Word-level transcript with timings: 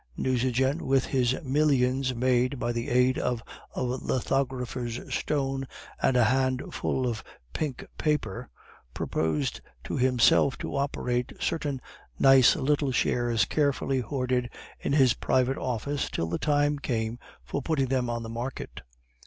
Nucingen, 0.17 0.87
with 0.87 1.05
his 1.05 1.39
millions 1.43 2.15
made 2.15 2.57
by 2.57 2.71
the 2.71 2.89
aid 2.89 3.19
of 3.19 3.43
a 3.75 3.83
lithographer's 3.83 5.13
stone 5.13 5.67
and 6.01 6.17
a 6.17 6.23
handful 6.23 7.05
of 7.07 7.23
pink 7.53 7.85
paper, 7.99 8.49
proposed 8.95 9.61
to 9.83 9.97
himself 9.97 10.57
to 10.57 10.75
operate 10.75 11.33
certain 11.39 11.79
nice 12.17 12.55
little 12.55 12.91
shares 12.91 13.45
carefully 13.45 13.99
hoarded 13.99 14.49
in 14.79 14.93
his 14.93 15.13
private 15.13 15.59
office 15.59 16.09
till 16.09 16.25
the 16.25 16.39
time 16.39 16.79
came 16.79 17.19
for 17.43 17.61
putting 17.61 17.85
them 17.85 18.09
on 18.09 18.23
the 18.23 18.27
market. 18.27 18.81